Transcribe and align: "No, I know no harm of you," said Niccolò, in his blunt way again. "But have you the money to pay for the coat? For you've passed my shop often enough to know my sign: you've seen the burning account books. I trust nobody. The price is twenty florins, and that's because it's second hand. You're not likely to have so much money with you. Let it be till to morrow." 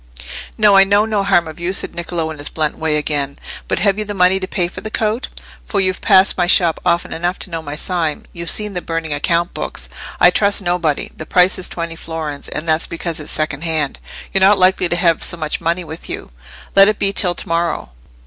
"No, 0.57 0.75
I 0.75 0.83
know 0.83 1.05
no 1.05 1.23
harm 1.23 1.47
of 1.47 1.59
you," 1.59 1.73
said 1.73 1.91
Niccolò, 1.91 2.31
in 2.31 2.39
his 2.39 2.49
blunt 2.49 2.75
way 2.75 2.97
again. 2.97 3.37
"But 3.67 3.77
have 3.77 3.99
you 3.99 4.03
the 4.03 4.15
money 4.15 4.39
to 4.39 4.47
pay 4.47 4.67
for 4.67 4.81
the 4.81 4.89
coat? 4.89 5.27
For 5.63 5.79
you've 5.79 6.01
passed 6.01 6.39
my 6.39 6.47
shop 6.47 6.79
often 6.83 7.13
enough 7.13 7.37
to 7.37 7.51
know 7.51 7.61
my 7.61 7.75
sign: 7.75 8.25
you've 8.33 8.49
seen 8.49 8.73
the 8.73 8.81
burning 8.81 9.13
account 9.13 9.53
books. 9.53 9.89
I 10.19 10.31
trust 10.31 10.59
nobody. 10.63 11.11
The 11.15 11.27
price 11.27 11.59
is 11.59 11.69
twenty 11.69 11.95
florins, 11.95 12.49
and 12.49 12.67
that's 12.67 12.87
because 12.87 13.19
it's 13.19 13.31
second 13.31 13.63
hand. 13.63 13.99
You're 14.33 14.41
not 14.41 14.57
likely 14.57 14.89
to 14.89 14.95
have 14.95 15.21
so 15.21 15.37
much 15.37 15.61
money 15.61 15.83
with 15.83 16.09
you. 16.09 16.31
Let 16.75 16.87
it 16.87 16.97
be 16.97 17.13
till 17.13 17.35
to 17.35 17.47
morrow." 17.47 17.89